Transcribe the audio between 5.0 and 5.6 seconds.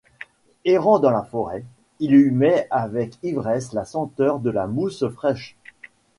fraîche.